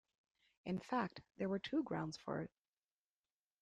In 0.65 0.79
fact, 0.79 1.21
there 1.37 1.47
were 1.47 1.59
two 1.59 1.83
grounds 1.83 2.17
for 2.17 2.41
it. 2.41 2.49